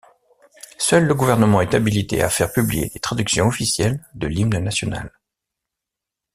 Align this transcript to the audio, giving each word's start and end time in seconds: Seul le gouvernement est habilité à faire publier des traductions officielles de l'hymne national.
Seul 0.79 1.05
le 1.05 1.13
gouvernement 1.13 1.61
est 1.61 1.75
habilité 1.75 2.23
à 2.23 2.29
faire 2.31 2.51
publier 2.51 2.89
des 2.89 2.99
traductions 2.99 3.45
officielles 3.45 4.03
de 4.15 4.25
l'hymne 4.25 4.57
national. 4.57 5.11